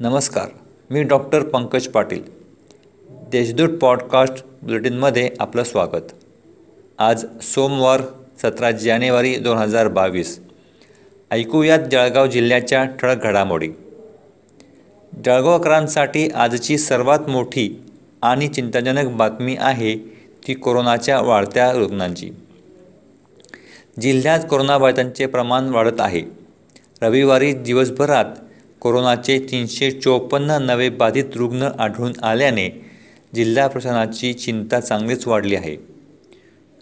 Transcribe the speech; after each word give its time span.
नमस्कार 0.00 0.46
मी 0.90 1.02
doctor 1.02 1.42
Pankaj 1.42 1.88
Patil. 1.88 2.22
Deshdoot 3.08 3.68
podcast 3.68 4.44
बुलेटिनमध्ये 4.62 5.30
आपलं 5.40 5.62
स्वागत. 5.62 6.12
आज 6.98 7.26
सोमवार 7.42 8.00
सतरा 8.42 8.70
जानेवारी 8.70 9.36
दोन 9.36 9.56
हजार 9.56 9.88
बावीस. 9.88 10.40
ऐकूयात 11.30 11.78
जळगाव 11.92 12.26
जिल्ह्याच्या 12.26 12.84
ठळक 12.84 13.22
घडामोडी. 13.22 13.68
जळगावकरांसाठी 15.24 16.28
आजची 16.28 16.78
सर्वात 16.78 17.28
मोठी 17.28 17.82
आणि 18.22 18.48
चिंताजनक 18.48 19.12
बातमी 19.12 19.56
आहे 19.60 19.98
ती 20.48 20.54
कोरोनाच्या 20.54 21.20
वाढत्या 21.20 21.72
रुग्णांची. 21.72 22.30
जिल्ह्यात 24.00 24.40
कोरोनाबाधितांचे 24.50 25.26
प्रमाण 25.26 25.68
वाढत 25.68 26.00
आहे. 26.00 26.22
रविवारी 27.02 27.52
दिवसभरात 27.52 28.24
कोरोनाचे 28.80 29.38
तीनशे 29.38 29.90
चोपन्न 29.90 30.50
नवे 30.50 30.88
बाधित 30.88 31.36
रुग्ण 31.36 31.62
आढळून 31.78 32.12
आल्याने 32.22 32.68
जिल्हा 33.34 33.66
प्रशासनाची 33.66 34.32
चिंता 34.32 34.80
चांगलीच 34.80 35.26
वाढली 35.26 35.56
आहे. 35.56 35.76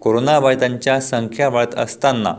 कोरोनाबाधितांच्या 0.00 1.00
संख्या 1.00 1.48
वाढत 1.48 1.74
असताना 1.74 2.34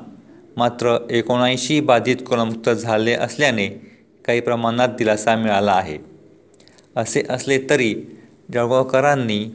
मात्र 0.58 0.98
एकोणऐंशी 1.10 1.80
बाधित 1.80 2.16
कोरोनामुक्त 2.28 2.70
झाले 2.70 3.14
असल्याने 3.14 3.68
काही 4.26 4.40
प्रमाणात 4.40 4.90
दिलासा 4.90 5.36
मिळाला 5.36 5.72
आहे. 5.72 5.98
असे 6.96 7.24
असले 7.30 7.58
तरी 7.70 7.94
जळगावकरांनी 8.54 9.46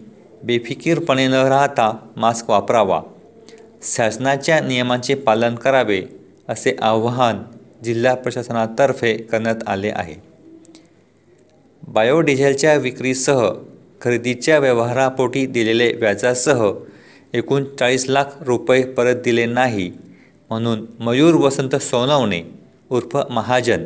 बेफिकीरपणे 0.44 1.26
न 1.26 1.34
राहता 1.34 1.92
मास्क 2.16 2.50
वापरावा 2.50 3.00
शासनाच्या 3.82 4.60
नियमांचे 4.60 5.14
पालन 5.14 5.54
करावे 5.54 6.02
असे 6.48 6.76
आवाहन 6.82 7.38
जिल्हा 7.84 8.14
प्रशासनातर्फे 8.14 9.16
करण्यात 9.22 9.56
आले 9.66 9.90
आहे. 9.90 10.14
बायोडिझेलच्या 11.88 12.74
विक्रीसह 12.74 13.48
खरेदीच्या 14.00 14.58
व्यवहारापोटी 14.58 15.46
दिलेले 15.46 15.92
व्याजासह 15.92 16.70
एकूण 17.34 17.64
चाळीस 17.78 18.08
लाख 18.08 18.24
रुपये 18.40 18.82
परत 18.84 19.14
दिले 19.14 19.46
नाही 19.46 19.90
म्हणून 20.50 20.84
मयूर 21.00 21.34
वसंत 21.34 21.74
सोनवणे 21.76 22.42
उर्फ 22.90 23.16
महाजन 23.30 23.84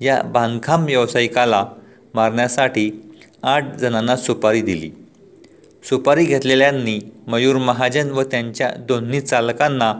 या 0.00 0.20
बांधकाम 0.22 0.84
व्यावसायिकाला 0.84 1.64
मारण्यासाठी 2.14 2.90
आठ 3.42 3.74
जणांना 3.76 4.16
सुपारी 4.16 4.62
दिली. 4.62 4.90
सुपारी 5.84 6.24
घेतलेल्यांनी 6.24 6.98
मयूर 7.26 7.56
महाजन 7.56 8.10
व 8.10 8.22
त्यांच्या 8.22 8.70
दोन्ही 8.78 9.20
चालकांना 9.20 9.92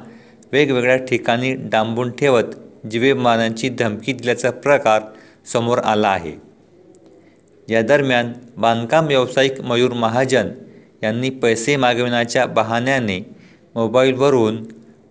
वेगवेगळ्या 0.53 0.97
ठिकाणी 0.97 1.53
डांबून 1.55 2.11
ठेवत 2.11 2.55
जीवेमानांची 2.85 3.69
धमकी 3.69 4.13
दिल्याचा 4.13 4.51
प्रकार 4.51 5.03
समोर 5.53 5.79
आला 5.79 6.09
आहे. 6.09 6.33
या 7.69 7.83
दरम्यान 7.83 8.33
बांधकाम 8.57 9.07
व्यावसायिक 9.07 9.61
मयूर 9.61 9.93
महाजन 9.93 10.49
यांनी 11.03 11.31
पैसे 11.31 11.77
मागविण्याच्या 11.77 12.47
बहाण्याने 12.47 13.19
मोबाईलवरून 13.75 14.65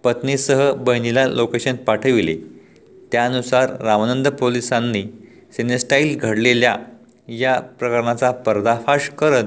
पत्नीसह 0.04 0.72
बहिणीला 0.72 1.26
लोकेशन 1.28 1.76
पाठविले. 1.76 2.36
त्यानुसार 3.12 3.70
रामानंद 3.82 4.28
पोलिसांनी 4.28 5.04
सिनेस्टाईल 5.58 6.18
घडलेल्या 6.18 6.76
या 7.28 7.60
प्रकरणाचा 7.60 8.32
पर्दाफाश 8.32 9.10
करत 9.10 9.44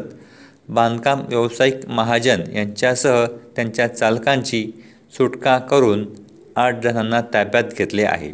बांधकाम 0.69 1.21
व्यावसायिक 1.29 1.87
महाजन 1.89 2.41
यांच्यासह 2.55 3.25
त्यांच्या 3.57 3.87
चालकांची 3.87 4.71
सुटका 5.17 5.59
करून 5.59 6.05
आठ 6.57 6.83
जणांना 6.83 7.21
ताब्यात 7.21 7.65
घेतले 7.79 8.03
आहे. 8.03 8.33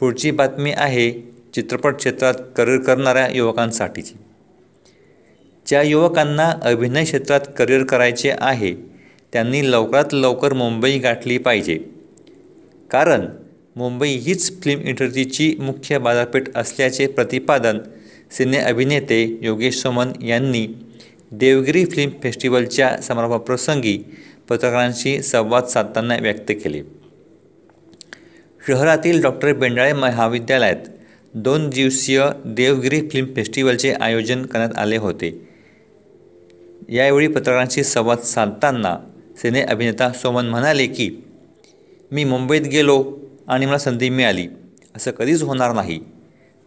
पुढची 0.00 0.30
बातमी 0.30 0.72
आहे 0.76 1.10
चित्रपट 1.54 1.96
क्षेत्रात 1.96 2.34
करिअर 2.56 2.78
करणाऱ्या 2.78 3.28
युवकांसाठीची. 3.28 4.14
ज्या 5.66 5.82
युवकांना 5.82 6.52
अभिनय 6.62 7.04
क्षेत्रात 7.04 7.40
करिअर 7.58 7.84
करायचे 7.84 8.32
आहे 8.38 8.74
त्यांनी 9.32 9.70
लवकरात 9.70 10.04
लवकर 10.12 10.52
मुंबई 10.52 10.98
गाठली 10.98 11.38
पाहिजे. 11.38 11.78
कारण 12.90 13.26
मुंबई 13.76 14.08
हीच 14.08 14.62
फिल्म 14.62 14.80
इंडस्ट्रीची 14.80 15.56
मुख्य 15.60 15.98
बाजारपेठ 15.98 16.56
असल्याचे 16.56 17.06
प्रतिपादन 17.06 17.78
सिने 18.30 18.58
अभिनेते 18.58 19.38
योगेश 19.42 19.76
सोमन 19.76 20.12
यांनी 20.22 20.66
देवगिरी 21.32 21.84
फिल्म 21.84 22.10
फेस्टिवलच्या 22.22 22.96
समारोपाप्रसंगी 22.96 23.98
पत्रकारांशी 24.48 25.22
संवाद 25.22 25.64
साधताना 25.64 26.16
व्यक्त 26.16 26.48
केले. 26.48 26.82
शहरातील 28.68 29.22
डॉक्टर 29.22 29.52
बेंडाळे 29.52 29.92
महाविद्यालयात 29.92 30.76
दोन 31.34 31.70
दिवसीय 31.70 32.24
देवगिरी 32.44 33.00
फिल्म 33.00 33.34
फेस्टिवलचे 33.36 33.92
आयोजन 33.92 34.46
करण्यात 34.46 34.78
आले 34.78 34.96
होते. 34.96 35.48
यावेळी 36.88 37.28
पत्रकारांशी 37.28 37.84
संवाद 37.84 38.18
साधताना 38.18 38.98
सिने 39.36 39.60
अभिनेता 39.60 40.12
सोमन 40.12 40.46
म्हणाले 40.46 40.86
की 40.86 41.10
मी 42.12 42.24
मुंबईत 42.24 42.62
गेलो 42.62 43.18
आणि 43.48 43.66
मला 43.66 43.78
संधी 43.78 44.08
मिळाली. 44.08 44.46
असं 44.96 45.10
कधीच 45.10 45.42
होणार 45.42 45.72
नाही. 45.72 46.00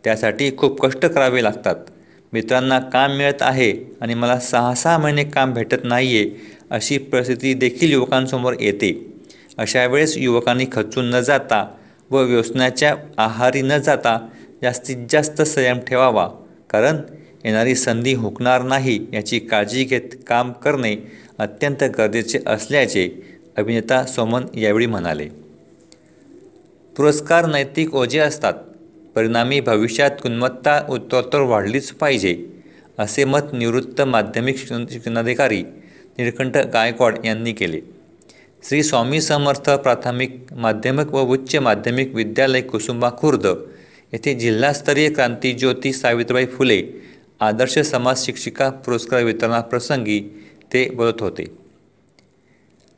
त्यासाठी 0.03 0.57
खूप 0.57 0.85
कष्ट 0.85 1.05
करावे 1.05 1.43
लागतात. 1.43 1.75
मित्रांना 2.33 2.79
काम 2.79 3.11
मिळत 3.11 3.41
आहे 3.41 3.73
आणि 4.01 4.13
मला 4.13 4.39
सहा 4.39 4.73
सहा 4.73 4.97
महिने 4.97 5.23
काम 5.23 5.53
भेटत 5.53 5.83
नाही 5.83 6.17
आहे 6.17 6.29
अशी 6.69 6.97
परिस्थिती 6.97 7.53
देखील 7.53 7.91
युवकांसमोर 7.91 8.53
येते. 8.59 9.11
अशा 9.57 9.85
वेळेस 9.85 10.17
युवकांनी 10.17 10.65
खचून 10.71 11.05
न 11.05 11.19
जाता 11.19 11.65
व 12.09 12.17
व्यसनाच्या 12.17 12.95
आहारी 13.17 13.61
न 13.61 13.77
जाता 13.77 14.17
जास्तीत 14.61 14.97
जास्त 15.09 15.41
संयम 15.41 15.79
ठेवावा 15.79 16.27
कारण 16.69 16.97
येणारी 17.43 17.75
संधी 17.75 18.13
हुकणार 18.13 18.61
नाही 18.61 18.99
याची 19.13 19.39
काळजी 19.39 19.83
घेत 19.83 20.15
काम 20.27 20.51
करणे 20.51 20.95
अत्यंत 21.37 21.83
गरजेचे 21.97 22.39
असल्याचे 22.45 23.09
अभिनेता 23.57 24.03
सोमन 24.05 24.45
यावेळी 24.57 24.85
म्हणाले. 24.85 25.27
पुरस्कार 26.97 27.45
नैतिक 27.45 27.95
ओझे 27.95 28.19
असतात. 28.19 28.53
परिणामी 29.15 29.59
भविष्यात 29.59 30.11
गुणवत्ता 30.23 30.85
उत्तरोत्तर 30.89 31.39
वाढलीच 31.39 31.91
पाहिजे 31.91 32.45
असे 32.99 33.23
मत 33.25 33.53
निवृत्त 33.53 34.01
माध्यमिक 34.01 34.57
शिक्षण 34.57 34.85
शिक्षणाधिकारी 34.91 35.63
निळकंठ 36.17 36.57
गायकवाड 36.57 37.17
यांनी 37.25 37.53
केले. 37.53 37.79
श्री 38.63 38.83
स्वामी 38.83 39.21
समर्थ 39.21 39.69
प्राथमिक 39.69 40.37
माध्यमिक 40.51 41.07
व 41.07 41.21
उच्च 41.21 41.55
माध्यमिक 41.55 42.15
विद्यालय 42.15 42.61
कुसुंबा 42.61 43.09
खुर्द 43.17 43.47
येथे 44.13 44.33
जिल्हास्तरीय 44.33 45.09
क्रांतीज्योती 45.09 45.93
सावित्रीबाई 45.93 46.45
फुले 46.45 46.81
आदर्श 47.39 47.79
समाज 47.79 48.25
शिक्षिका 48.25 48.69
पुरस्कार 48.69 49.23
वितरणाप्रसंगी 49.23 50.19
ते 50.73 50.89
बोलत 50.89 51.21
होते. 51.21 51.45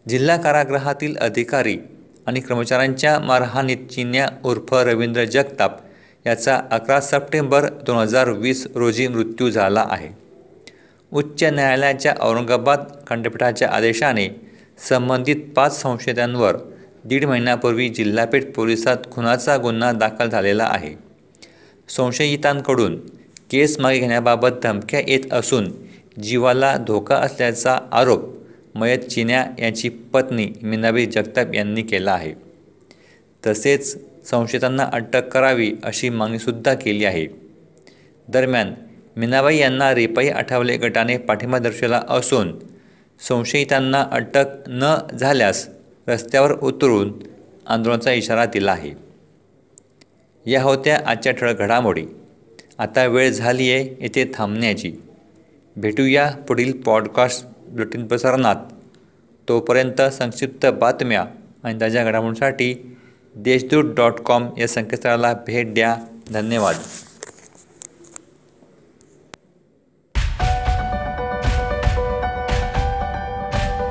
जिल्हा 0.09 0.38
कारागृहातील 0.38 1.18
अधिकारी 1.18 1.78
आणि 2.25 2.40
कर्मचाऱ्यांच्या 2.40 3.19
मारहाणीत 3.19 3.78
चिन्या 3.78 4.28
उर्फ 4.45 4.74
रवींद्र 4.74 5.24
जगताप 5.24 5.80
याचा 6.25 6.61
अकरा 6.72 7.00
सप्टेंबर 7.01 7.69
दोन 7.85 7.97
हजार 7.97 8.29
वीस 8.29 8.67
रोजी 8.75 9.07
मृत्यू 9.07 9.50
झाला 9.50 9.85
आहे. 9.89 10.09
उच्च 11.11 11.44
न्यायालयाच्या 11.44 12.16
औरंगाबाद 12.19 12.84
खंडपीठाच्या 13.07 13.69
आदेशाने 13.69 14.28
संबंधित 14.89 15.35
पाच 15.56 15.81
संशयितांवर 15.81 16.57
दीड 17.06 17.25
महिन्यापूर्वी 17.25 17.89
जिल्हापेठ 17.89 18.53
पोलिसात 18.56 18.97
खुनाचा 19.12 19.57
गुन्हा 19.57 19.91
दाखल 19.91 20.29
झालेला 20.29 20.63
आहे. 20.63 20.94
संशयितांकडून 21.89 23.00
केस 23.51 23.79
मागे 23.79 24.00
घेण्याबाबत 24.00 24.59
धमक्या 24.63 25.00
येत 25.07 25.33
असून 25.33 25.72
जीवाला 26.23 26.78
धोका 26.78 27.16
असल्याचा 27.16 27.78
आरोप 27.91 28.23
मयत 28.75 29.00
चिन्या 29.00 29.45
यांची 29.59 29.89
पत्नी 29.89 30.47
मीनाबाई 30.62 31.06
जगताप 31.06 31.53
यांनी 31.53 31.81
केला 31.81 32.12
आहे. 32.12 32.33
तसेच 33.47 33.97
संशयितांना 34.25 34.89
अटक 34.93 35.27
करावी 35.27 35.73
अशी 35.83 36.09
मागणीसुद्धा 36.09 36.73
केली 36.73 37.05
आहे. 37.05 37.27
दरम्यान 38.27 38.73
मीनाबाई 39.17 39.57
यांना 39.57 39.95
रिपाई 39.95 40.29
आठवले 40.29 40.77
गटाने 40.77 41.17
पाठिंबा 41.17 41.59
दर्शवला 41.59 42.03
असून 42.09 42.59
संशयितांना 43.19 44.07
अटक 44.11 44.45
न 44.67 44.97
झाल्यास 45.19 45.69
रस्त्यावर 46.07 46.51
उतरून 46.51 47.13
आंदोलनाचा 47.67 48.11
इशारा 48.11 48.45
दिला 48.45 48.71
आहे. 48.71 48.91
या 50.45 50.63
होत्या 50.63 50.99
आजच्या 51.05 51.33
ठळक 51.33 51.59
घडामोडी. 51.59 52.05
आता 52.77 53.05
वेळ 53.05 53.29
झाली 53.29 53.71
आहे 53.71 53.97
येथे 54.01 54.31
थांबण्याची. 54.35 54.93
भेटूया 55.75 56.31
पुढील 56.31 56.81
पॉडकास्ट 56.81 57.45
बुलेटिन 57.67 58.07
प्रसारणात. 58.07 58.55
तोपर्यंत 59.49 60.01
संक्षिप्त 60.01 60.65
बातम्या 60.65 61.25
आणि 61.63 61.81
ताज्या 61.81 62.03
घडामोडींसाठी 62.03 62.97
देशदूत 63.35 63.95
डॉट 63.95 64.19
कॉम 64.19 64.47
या 64.57 64.68
संकेतस्थळाला 64.68 65.33
भेट 65.33 65.74
द्या. 65.74 65.95
धन्यवाद. 66.31 66.75